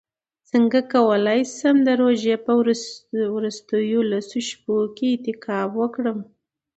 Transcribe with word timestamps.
څنګه 0.49 0.79
کولی 0.93 1.41
شم 1.55 1.75
د 1.87 1.89
رمضان 2.01 2.39
په 2.45 2.51
وروستیو 3.35 3.99
لسو 4.11 4.39
شپو 4.47 4.75
کې 4.95 5.05
اعتکاف 5.11 5.69
وکړم 5.81 6.19